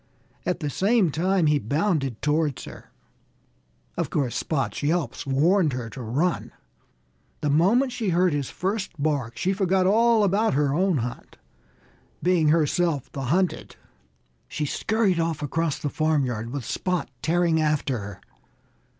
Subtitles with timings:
[0.47, 2.89] At the same time he bounded towards her.
[3.95, 6.53] Of course Spot's yelps warned her to run.
[7.41, 11.37] The moment she heard his first bark she forgot all about her own hunt,
[12.23, 13.75] being herself the hunted.
[14.47, 18.21] She scurried off across the farmyard, with Spot tearing after her.